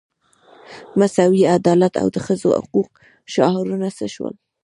مساوي 0.99 1.43
عدالت 1.55 1.93
او 2.01 2.07
د 2.15 2.17
ښځو 2.25 2.49
حقوقو 2.59 2.99
شعارونه 3.33 3.87
څه 3.97 4.05
شول. 4.13 4.35